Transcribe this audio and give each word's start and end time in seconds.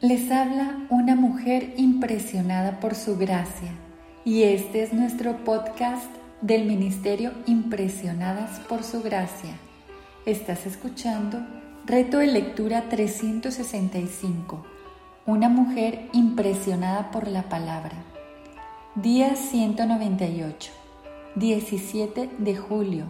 Les 0.00 0.30
habla 0.30 0.86
una 0.90 1.16
mujer 1.16 1.74
impresionada 1.76 2.78
por 2.78 2.94
su 2.94 3.18
gracia 3.18 3.72
y 4.24 4.44
este 4.44 4.84
es 4.84 4.92
nuestro 4.92 5.42
podcast 5.42 6.06
del 6.40 6.66
Ministerio 6.66 7.32
Impresionadas 7.46 8.60
por 8.60 8.84
su 8.84 9.02
gracia. 9.02 9.56
Estás 10.24 10.66
escuchando 10.66 11.44
Reto 11.84 12.18
de 12.18 12.28
Lectura 12.28 12.84
365. 12.88 14.64
Una 15.26 15.48
mujer 15.48 16.08
impresionada 16.12 17.10
por 17.10 17.26
la 17.26 17.48
palabra. 17.48 17.96
Día 18.94 19.34
198. 19.34 20.70
17 21.34 22.30
de 22.38 22.56
julio. 22.56 23.06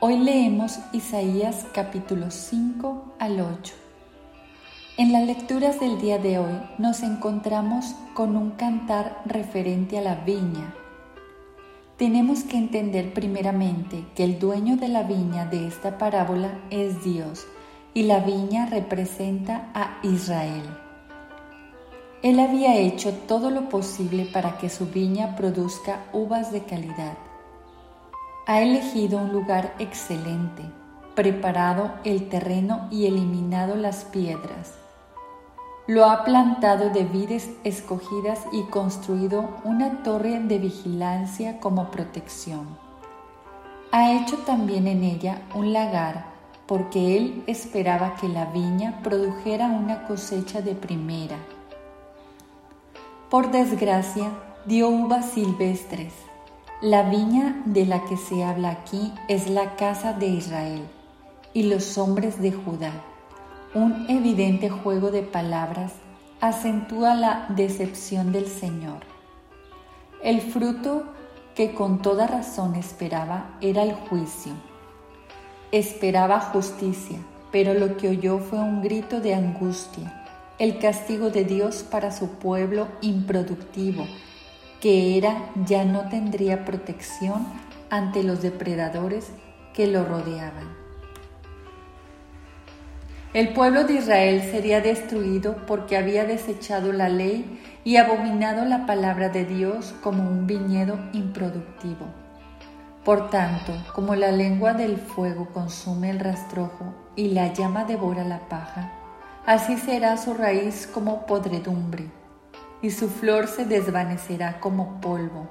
Hoy 0.00 0.18
leemos 0.18 0.80
Isaías 0.92 1.64
capítulo 1.72 2.32
5 2.32 3.14
al 3.20 3.40
8. 3.40 3.81
En 4.98 5.10
las 5.10 5.26
lecturas 5.26 5.80
del 5.80 5.98
día 6.02 6.18
de 6.18 6.38
hoy 6.38 6.60
nos 6.76 7.02
encontramos 7.02 7.94
con 8.12 8.36
un 8.36 8.50
cantar 8.50 9.22
referente 9.24 9.96
a 9.96 10.02
la 10.02 10.16
viña. 10.16 10.74
Tenemos 11.96 12.44
que 12.44 12.58
entender 12.58 13.14
primeramente 13.14 14.04
que 14.14 14.22
el 14.22 14.38
dueño 14.38 14.76
de 14.76 14.88
la 14.88 15.02
viña 15.02 15.46
de 15.46 15.66
esta 15.66 15.96
parábola 15.96 16.58
es 16.68 17.02
Dios 17.02 17.46
y 17.94 18.02
la 18.02 18.20
viña 18.20 18.66
representa 18.66 19.70
a 19.72 19.98
Israel. 20.02 20.64
Él 22.22 22.38
había 22.38 22.76
hecho 22.76 23.14
todo 23.26 23.50
lo 23.50 23.70
posible 23.70 24.26
para 24.26 24.58
que 24.58 24.68
su 24.68 24.88
viña 24.88 25.36
produzca 25.36 26.04
uvas 26.12 26.52
de 26.52 26.64
calidad. 26.64 27.16
Ha 28.46 28.60
elegido 28.60 29.20
un 29.20 29.32
lugar 29.32 29.74
excelente, 29.78 30.64
preparado 31.14 31.94
el 32.04 32.28
terreno 32.28 32.88
y 32.90 33.06
eliminado 33.06 33.74
las 33.74 34.04
piedras 34.04 34.81
lo 35.92 36.06
ha 36.06 36.24
plantado 36.24 36.88
de 36.88 37.04
vides 37.04 37.50
escogidas 37.64 38.40
y 38.50 38.62
construido 38.62 39.50
una 39.62 40.02
torre 40.02 40.40
de 40.40 40.58
vigilancia 40.58 41.60
como 41.60 41.90
protección. 41.90 42.66
Ha 43.90 44.12
hecho 44.12 44.38
también 44.38 44.86
en 44.86 45.04
ella 45.04 45.42
un 45.54 45.74
lagar 45.74 46.24
porque 46.66 47.18
él 47.18 47.44
esperaba 47.46 48.14
que 48.14 48.26
la 48.26 48.46
viña 48.46 49.00
produjera 49.02 49.66
una 49.66 50.06
cosecha 50.06 50.62
de 50.62 50.74
primera. 50.74 51.36
Por 53.28 53.50
desgracia, 53.50 54.30
dio 54.64 54.88
uvas 54.88 55.26
silvestres. 55.32 56.14
La 56.80 57.02
viña 57.02 57.60
de 57.66 57.84
la 57.84 58.02
que 58.06 58.16
se 58.16 58.42
habla 58.44 58.70
aquí 58.70 59.12
es 59.28 59.50
la 59.50 59.76
casa 59.76 60.14
de 60.14 60.28
Israel 60.28 60.88
y 61.52 61.64
los 61.64 61.98
hombres 61.98 62.40
de 62.40 62.50
Judá 62.50 63.11
un 63.74 64.04
evidente 64.10 64.68
juego 64.68 65.10
de 65.10 65.22
palabras 65.22 65.92
acentúa 66.40 67.14
la 67.14 67.46
decepción 67.48 68.30
del 68.30 68.46
Señor. 68.46 69.00
El 70.22 70.42
fruto 70.42 71.04
que 71.54 71.72
con 71.72 72.02
toda 72.02 72.26
razón 72.26 72.74
esperaba 72.74 73.56
era 73.62 73.82
el 73.82 73.94
juicio. 73.94 74.52
Esperaba 75.70 76.40
justicia, 76.40 77.18
pero 77.50 77.72
lo 77.72 77.96
que 77.96 78.10
oyó 78.10 78.38
fue 78.38 78.58
un 78.58 78.82
grito 78.82 79.20
de 79.20 79.34
angustia, 79.34 80.22
el 80.58 80.78
castigo 80.78 81.30
de 81.30 81.44
Dios 81.44 81.82
para 81.82 82.12
su 82.12 82.28
pueblo 82.28 82.88
improductivo, 83.00 84.06
que 84.82 85.16
era 85.16 85.50
ya 85.64 85.86
no 85.86 86.10
tendría 86.10 86.66
protección 86.66 87.46
ante 87.88 88.22
los 88.22 88.42
depredadores 88.42 89.30
que 89.72 89.86
lo 89.86 90.04
rodeaban. 90.04 90.81
El 93.34 93.54
pueblo 93.54 93.84
de 93.84 93.94
Israel 93.94 94.42
sería 94.42 94.82
destruido 94.82 95.56
porque 95.66 95.96
había 95.96 96.26
desechado 96.26 96.92
la 96.92 97.08
ley 97.08 97.62
y 97.82 97.96
abominado 97.96 98.66
la 98.66 98.84
palabra 98.84 99.30
de 99.30 99.46
Dios 99.46 99.94
como 100.02 100.28
un 100.28 100.46
viñedo 100.46 100.98
improductivo. 101.14 102.04
Por 103.06 103.30
tanto, 103.30 103.72
como 103.94 104.14
la 104.16 104.32
lengua 104.32 104.74
del 104.74 104.98
fuego 104.98 105.46
consume 105.46 106.10
el 106.10 106.20
rastrojo 106.20 106.92
y 107.16 107.28
la 107.28 107.54
llama 107.54 107.84
devora 107.84 108.22
la 108.22 108.50
paja, 108.50 108.92
así 109.46 109.78
será 109.78 110.18
su 110.18 110.34
raíz 110.34 110.86
como 110.86 111.24
podredumbre, 111.24 112.10
y 112.82 112.90
su 112.90 113.08
flor 113.08 113.48
se 113.48 113.64
desvanecerá 113.64 114.60
como 114.60 115.00
polvo, 115.00 115.48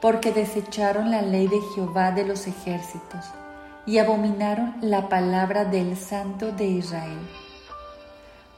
porque 0.00 0.32
desecharon 0.32 1.10
la 1.10 1.20
ley 1.20 1.46
de 1.46 1.60
Jehová 1.74 2.10
de 2.10 2.24
los 2.24 2.46
ejércitos 2.46 3.26
y 3.88 3.96
abominaron 3.96 4.74
la 4.82 5.08
palabra 5.08 5.64
del 5.64 5.96
Santo 5.96 6.52
de 6.52 6.66
Israel. 6.66 7.18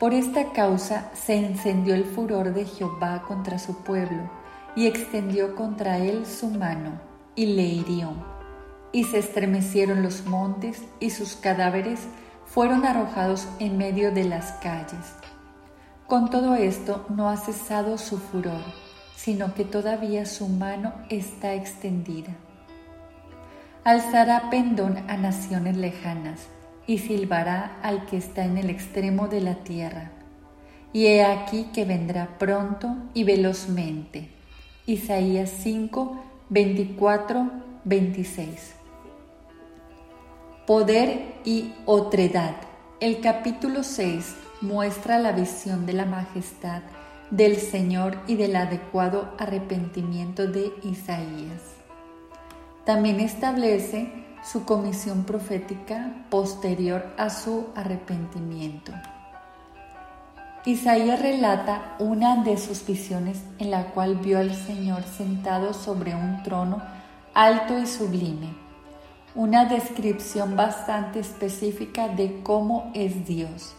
Por 0.01 0.13
esta 0.13 0.51
causa 0.53 1.09
se 1.15 1.37
encendió 1.37 1.95
el 1.95 2.05
furor 2.05 2.53
de 2.53 2.65
Jehová 2.65 3.23
contra 3.23 3.61
su 3.61 3.77
pueblo, 3.85 4.29
y 4.75 4.89
extendió 4.89 5.55
contra 5.55 5.99
él 5.99 6.27
su 6.27 6.49
mano, 6.49 7.01
y 7.37 7.47
le 7.47 7.63
hirió. 7.63 8.11
Y 8.91 9.05
se 9.05 9.21
estremecieron 9.21 10.03
los 10.03 10.27
montes, 10.27 10.83
y 10.99 11.11
sus 11.11 11.37
cadáveres 11.37 12.01
fueron 12.45 12.85
arrojados 12.85 13.47
en 13.61 13.79
medio 13.79 14.11
de 14.11 14.25
las 14.25 14.51
calles. 14.55 15.15
Con 16.09 16.29
todo 16.31 16.57
esto 16.57 17.07
no 17.09 17.29
ha 17.29 17.37
cesado 17.37 17.99
su 17.99 18.19
furor, 18.19 18.65
sino 19.15 19.55
que 19.55 19.65
todavía 19.65 20.27
su 20.27 20.49
mano 20.49 20.93
está 21.09 21.55
extendida 21.55 22.35
alzará 23.85 24.51
pendón 24.51 24.99
a 25.09 25.17
naciones 25.17 25.77
lejanas 25.77 26.49
y 26.87 26.99
silbará 26.99 27.79
al 27.83 28.07
que 28.07 28.17
está 28.17 28.45
en 28.45 28.59
el 28.59 28.69
extremo 28.69 29.29
de 29.29 29.41
la 29.41 29.57
tierra. 29.57 30.11
Y 30.93 31.07
he 31.07 31.25
aquí 31.25 31.69
que 31.73 31.85
vendrá 31.85 32.39
pronto 32.39 32.97
y 33.15 33.25
velozmente. 33.25 34.29
Isaías 34.87 35.51
5, 35.63 36.25
24, 36.49 37.51
26. 37.85 38.75
Poder 40.67 41.35
y 41.45 41.73
otredad. 41.87 42.57
El 42.99 43.21
capítulo 43.21 43.83
6 43.83 44.35
muestra 44.61 45.19
la 45.19 45.33
visión 45.33 45.87
de 45.87 45.93
la 45.93 46.07
majestad 46.07 46.83
del 47.31 47.57
Señor 47.57 48.19
y 48.27 48.35
del 48.35 48.57
adecuado 48.57 49.33
arrepentimiento 49.39 50.49
de 50.49 50.73
Isaías. 50.83 51.80
También 52.91 53.21
establece 53.21 54.11
su 54.43 54.65
comisión 54.65 55.23
profética 55.23 56.13
posterior 56.29 57.07
a 57.17 57.31
su 57.31 57.69
arrepentimiento. 57.77 58.91
Isaías 60.65 61.23
relata 61.23 61.95
una 62.01 62.43
de 62.43 62.57
sus 62.57 62.85
visiones 62.85 63.45
en 63.61 63.71
la 63.71 63.93
cual 63.93 64.17
vio 64.17 64.41
al 64.41 64.57
Señor 64.57 65.05
sentado 65.05 65.73
sobre 65.73 66.17
un 66.17 66.43
trono 66.43 66.83
alto 67.33 67.79
y 67.79 67.87
sublime, 67.87 68.57
una 69.37 69.67
descripción 69.67 70.57
bastante 70.57 71.21
específica 71.21 72.09
de 72.09 72.43
cómo 72.43 72.91
es 72.93 73.25
Dios, 73.25 73.73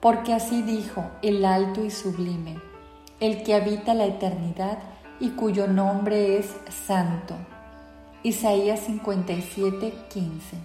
porque 0.00 0.32
así 0.32 0.62
dijo 0.62 1.04
el 1.20 1.44
alto 1.44 1.84
y 1.84 1.90
sublime, 1.90 2.56
el 3.20 3.42
que 3.42 3.54
habita 3.54 3.92
la 3.92 4.06
eternidad 4.06 4.78
y 5.20 5.32
cuyo 5.32 5.66
nombre 5.66 6.38
es 6.38 6.46
santo. 6.86 7.36
Isaías 8.24 8.78
57, 8.86 9.92
15. 10.08 10.56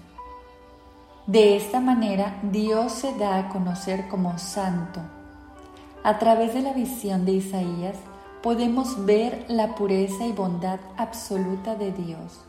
De 1.25 1.57
esta 1.57 1.79
manera 1.79 2.39
Dios 2.43 2.91
se 2.91 3.17
da 3.17 3.39
a 3.39 3.49
conocer 3.49 4.07
como 4.09 4.37
santo. 4.37 4.99
A 6.03 6.19
través 6.19 6.53
de 6.53 6.61
la 6.61 6.73
visión 6.73 7.25
de 7.25 7.31
Isaías 7.31 7.95
podemos 8.43 9.07
ver 9.07 9.45
la 9.47 9.73
pureza 9.73 10.27
y 10.27 10.33
bondad 10.33 10.79
absoluta 10.97 11.73
de 11.73 11.91
Dios. 11.93 12.45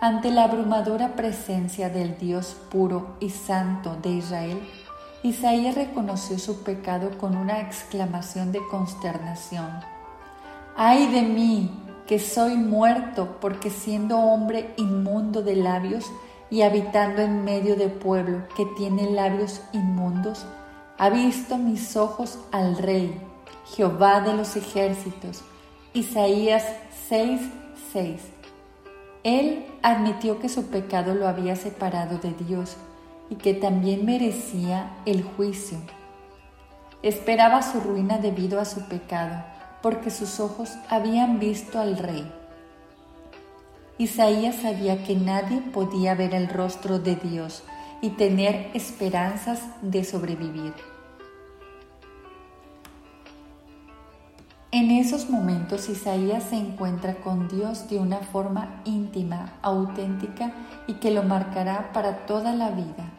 Ante 0.00 0.32
la 0.32 0.42
abrumadora 0.42 1.14
presencia 1.14 1.88
del 1.88 2.18
Dios 2.18 2.56
puro 2.68 3.14
y 3.20 3.30
santo 3.30 3.94
de 4.02 4.10
Israel, 4.10 4.60
Isaías 5.22 5.76
reconoció 5.76 6.36
su 6.40 6.64
pecado 6.64 7.16
con 7.16 7.36
una 7.36 7.60
exclamación 7.60 8.50
de 8.50 8.58
consternación. 8.68 9.70
¡Ay 10.74 11.06
de 11.06 11.22
mí! 11.22 11.70
Que 12.12 12.18
soy 12.18 12.56
muerto 12.56 13.38
porque 13.40 13.70
siendo 13.70 14.18
hombre 14.18 14.74
inmundo 14.76 15.42
de 15.42 15.56
labios 15.56 16.12
y 16.50 16.60
habitando 16.60 17.22
en 17.22 17.42
medio 17.42 17.74
de 17.74 17.88
pueblo 17.88 18.46
que 18.54 18.66
tiene 18.76 19.10
labios 19.12 19.62
inmundos, 19.72 20.44
ha 20.98 21.08
visto 21.08 21.56
mis 21.56 21.96
ojos 21.96 22.38
al 22.52 22.76
Rey, 22.76 23.18
Jehová 23.74 24.20
de 24.20 24.34
los 24.34 24.56
ejércitos. 24.56 25.40
Isaías 25.94 26.66
6, 27.08 27.40
6. 27.94 28.20
Él 29.24 29.64
admitió 29.80 30.38
que 30.38 30.50
su 30.50 30.66
pecado 30.66 31.14
lo 31.14 31.26
había 31.26 31.56
separado 31.56 32.18
de 32.18 32.34
Dios 32.34 32.76
y 33.30 33.36
que 33.36 33.54
también 33.54 34.04
merecía 34.04 34.98
el 35.06 35.22
juicio. 35.22 35.78
Esperaba 37.02 37.62
su 37.62 37.80
ruina 37.80 38.18
debido 38.18 38.60
a 38.60 38.66
su 38.66 38.82
pecado 38.82 39.51
porque 39.82 40.10
sus 40.10 40.40
ojos 40.40 40.70
habían 40.88 41.38
visto 41.38 41.80
al 41.80 41.98
rey. 41.98 42.30
Isaías 43.98 44.56
sabía 44.56 45.04
que 45.04 45.14
nadie 45.14 45.60
podía 45.60 46.14
ver 46.14 46.34
el 46.34 46.48
rostro 46.48 46.98
de 46.98 47.16
Dios 47.16 47.62
y 48.00 48.10
tener 48.10 48.70
esperanzas 48.74 49.60
de 49.82 50.04
sobrevivir. 50.04 50.74
En 54.70 54.90
esos 54.90 55.28
momentos 55.28 55.90
Isaías 55.90 56.44
se 56.44 56.56
encuentra 56.56 57.16
con 57.16 57.46
Dios 57.46 57.90
de 57.90 57.98
una 57.98 58.18
forma 58.20 58.80
íntima, 58.86 59.52
auténtica 59.60 60.52
y 60.86 60.94
que 60.94 61.10
lo 61.10 61.22
marcará 61.22 61.92
para 61.92 62.24
toda 62.24 62.54
la 62.54 62.70
vida. 62.70 63.12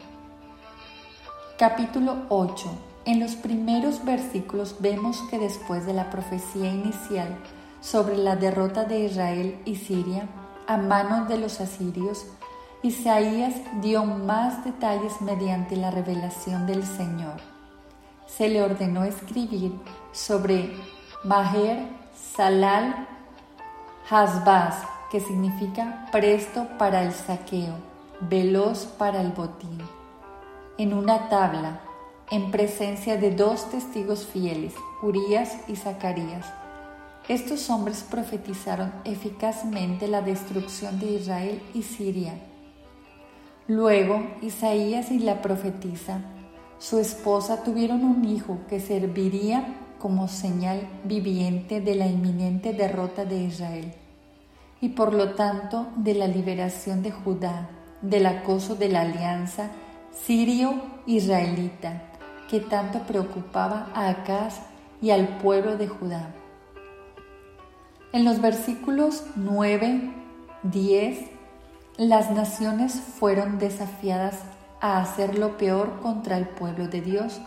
Capítulo 1.60 2.26
8. 2.30 2.93
En 3.06 3.20
los 3.20 3.36
primeros 3.36 4.06
versículos 4.06 4.78
vemos 4.80 5.22
que 5.30 5.38
después 5.38 5.86
de 5.86 5.94
la 5.94 6.10
profecía 6.10 6.70
inicial 6.70 7.38
sobre 7.82 8.16
la 8.18 8.38
derrota 8.38 8.86
de 8.86 9.02
Israel 9.02 9.60
y 9.66 9.76
Siria 9.76 10.30
a 10.68 10.78
manos 10.78 11.28
de 11.28 11.38
los 11.38 11.60
asirios, 11.60 12.26
Isaías 12.82 13.56
dio 13.82 14.06
más 14.06 14.64
detalles 14.64 15.20
mediante 15.20 15.76
la 15.76 15.92
revelación 15.92 16.66
del 16.66 16.86
Señor. 16.86 17.42
Se 18.26 18.48
le 18.48 18.64
ordenó 18.64 19.04
escribir 19.04 19.74
sobre 20.14 20.74
Maher 21.26 21.86
Salal 22.36 23.08
Hasbaz, 24.10 24.76
que 25.12 25.20
significa 25.20 26.08
presto 26.12 26.68
para 26.78 27.04
el 27.04 27.12
saqueo, 27.12 27.76
veloz 28.22 28.86
para 28.86 29.20
el 29.20 29.32
botín. 29.32 29.78
En 30.78 30.94
una 30.94 31.28
tabla, 31.28 31.82
en 32.32 32.52
presencia 32.52 33.18
de 33.18 33.32
dos 33.32 33.70
testigos 33.70 34.26
fieles, 34.26 34.74
Urias 35.02 35.58
y 35.68 35.76
Zacarías. 35.76 36.46
Estos 37.28 37.70
hombres 37.70 38.06
profetizaron 38.10 38.92
eficazmente 39.06 40.08
la 40.08 40.22
destrucción 40.22 41.00
de 41.00 41.12
Israel 41.14 41.62
y 41.74 41.84
Siria. 41.84 42.34
Luego, 43.68 44.22
Isaías 44.42 45.10
y 45.12 45.20
la 45.20 45.42
profetisa, 45.42 46.22
su 46.80 47.00
esposa, 47.00 47.64
tuvieron 47.64 48.04
un 48.04 48.26
hijo 48.26 48.60
que 48.68 48.80
serviría 48.82 49.96
como 50.00 50.28
señal 50.28 50.82
viviente 51.06 51.80
de 51.80 51.96
la 51.96 52.08
inminente 52.08 52.74
derrota 52.74 53.24
de 53.24 53.44
Israel 53.44 53.94
y 54.82 54.90
por 54.90 55.14
lo 55.14 55.34
tanto 55.36 55.88
de 55.96 56.14
la 56.14 56.28
liberación 56.28 57.04
de 57.04 57.12
Judá, 57.12 57.70
del 58.02 58.26
acoso 58.26 58.76
de 58.76 58.90
la 58.90 59.02
alianza 59.02 59.72
sirio-israelita 60.26 62.13
que 62.54 62.60
tanto 62.60 63.00
preocupaba 63.00 63.88
a 63.96 64.10
Acaz 64.10 64.60
y 65.02 65.10
al 65.10 65.40
pueblo 65.40 65.76
de 65.76 65.88
Judá. 65.88 66.30
En 68.12 68.26
los 68.26 68.42
versículos 68.42 69.24
9, 69.36 70.14
10, 70.62 71.20
las 71.98 72.30
naciones 72.30 72.94
fueron 72.94 73.58
desafiadas 73.58 74.36
a 74.82 75.02
hacer 75.02 75.40
lo 75.40 75.58
peor 75.58 76.00
contra 76.02 76.38
el 76.38 76.48
pueblo 76.48 76.88
de 76.88 77.02
Dios 77.02 77.42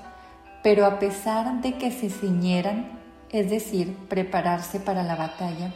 pero 0.66 0.84
a 0.84 0.98
pesar 0.98 1.60
de 1.60 1.78
que 1.78 1.92
se 1.92 2.10
ciñeran, 2.10 2.98
es 3.30 3.48
decir, 3.48 3.96
prepararse 4.08 4.80
para 4.80 5.04
la 5.04 5.14
batalla, 5.14 5.72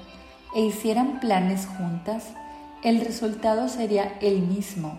e 0.52 0.62
hicieran 0.62 1.20
planes 1.20 1.68
juntas, 1.78 2.24
el 2.82 3.00
resultado 3.04 3.68
sería 3.68 4.18
el 4.20 4.42
mismo, 4.42 4.98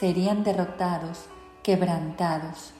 serían 0.00 0.44
derrotados, 0.44 1.26
quebrantados. 1.62 2.72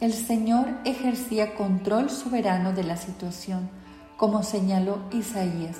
El 0.00 0.12
Señor 0.12 0.66
ejercía 0.84 1.54
control 1.54 2.10
soberano 2.10 2.72
de 2.72 2.82
la 2.82 2.96
situación, 2.96 3.70
como 4.16 4.42
señaló 4.42 4.98
Isaías. 5.12 5.76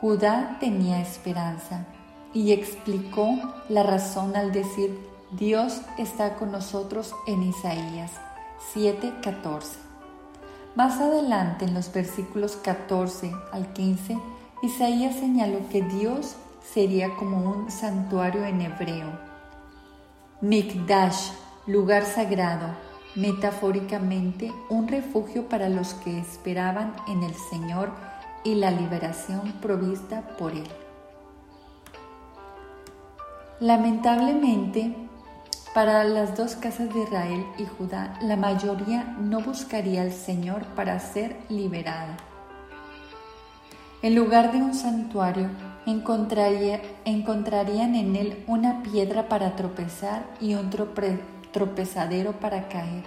Judá 0.00 0.56
tenía 0.58 1.02
esperanza 1.02 1.84
y 2.32 2.52
explicó 2.52 3.38
la 3.68 3.82
razón 3.82 4.36
al 4.36 4.52
decir, 4.52 4.98
Dios 5.32 5.82
está 5.98 6.36
con 6.36 6.50
nosotros 6.50 7.14
en 7.26 7.42
Isaías 7.42 8.12
7:14. 8.72 9.76
Más 10.74 10.98
adelante, 11.00 11.66
en 11.66 11.74
los 11.74 11.92
versículos 11.92 12.56
14 12.56 13.32
al 13.52 13.72
15, 13.74 14.18
Isaías 14.62 15.16
señaló 15.16 15.68
que 15.68 15.82
Dios 15.82 16.36
sería 16.64 17.14
como 17.16 17.50
un 17.50 17.70
santuario 17.70 18.46
en 18.46 18.62
hebreo. 18.62 19.10
Mikdash, 20.40 21.32
lugar 21.66 22.04
sagrado, 22.04 22.87
metafóricamente 23.14 24.52
un 24.68 24.88
refugio 24.88 25.48
para 25.48 25.68
los 25.68 25.94
que 25.94 26.18
esperaban 26.18 26.94
en 27.08 27.22
el 27.22 27.34
Señor 27.50 27.90
y 28.44 28.54
la 28.54 28.70
liberación 28.70 29.52
provista 29.60 30.22
por 30.38 30.52
Él. 30.52 30.68
Lamentablemente, 33.60 34.94
para 35.74 36.04
las 36.04 36.36
dos 36.36 36.54
casas 36.54 36.94
de 36.94 37.02
Israel 37.02 37.44
y 37.58 37.64
Judá, 37.64 38.16
la 38.22 38.36
mayoría 38.36 39.16
no 39.18 39.40
buscaría 39.40 40.02
al 40.02 40.12
Señor 40.12 40.64
para 40.76 41.00
ser 41.00 41.36
liberada. 41.48 42.16
En 44.00 44.14
lugar 44.14 44.52
de 44.52 44.58
un 44.58 44.74
santuario, 44.74 45.48
encontrarían 45.86 47.94
en 47.94 48.14
él 48.14 48.44
una 48.46 48.82
piedra 48.84 49.28
para 49.28 49.56
tropezar 49.56 50.24
y 50.40 50.54
otro 50.54 50.94
tropezadero 51.58 52.32
para 52.32 52.68
caer. 52.68 53.04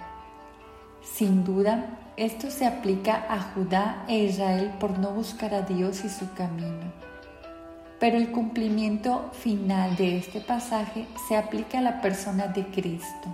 Sin 1.02 1.44
duda, 1.44 1.98
esto 2.16 2.50
se 2.50 2.66
aplica 2.66 3.26
a 3.28 3.40
Judá 3.40 4.04
e 4.08 4.24
Israel 4.24 4.72
por 4.78 4.98
no 4.98 5.10
buscar 5.10 5.54
a 5.54 5.62
Dios 5.62 6.04
y 6.04 6.08
su 6.08 6.32
camino 6.34 7.02
pero 8.02 8.16
el 8.16 8.32
cumplimiento 8.32 9.30
final 9.30 9.94
de 9.94 10.16
este 10.16 10.40
pasaje 10.40 11.06
se 11.28 11.36
aplica 11.36 11.78
a 11.78 11.82
la 11.82 12.00
persona 12.00 12.48
de 12.48 12.66
Cristo. 12.66 13.28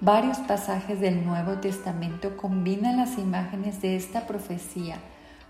Varios 0.00 0.38
pasajes 0.38 1.00
del 1.00 1.26
Nuevo 1.26 1.54
Testamento 1.54 2.36
combinan 2.36 2.98
las 2.98 3.18
imágenes 3.18 3.82
de 3.82 3.96
esta 3.96 4.28
profecía 4.28 4.98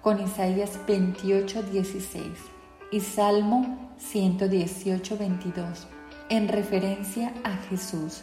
con 0.01 0.23
Isaías 0.23 0.81
28, 0.89 1.65
16 1.65 2.25
y 2.93 3.01
Salmo 3.01 3.93
118, 3.99 5.19
22, 5.19 5.87
en 6.31 6.49
referencia 6.49 7.35
a 7.45 7.59
Jesús. 7.69 8.23